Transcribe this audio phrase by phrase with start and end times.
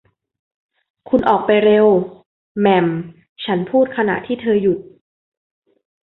[1.09, 1.87] คุณออกไปเร็ว
[2.59, 2.87] แหม่ม
[3.45, 4.79] ฉันพูดขณะที่เธอหยุด